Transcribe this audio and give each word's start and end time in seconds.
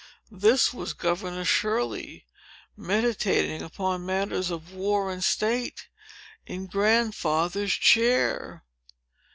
This 0.31 0.73
was 0.73 0.93
Governor 0.93 1.45
Shirley, 1.45 2.25
meditating 2.75 3.61
upon 3.61 4.03
matters 4.03 4.49
of 4.49 4.73
war 4.73 5.11
and 5.11 5.23
state, 5.23 5.89
in 6.47 6.65
Grandfather's 6.65 7.73
chair! 7.75 8.63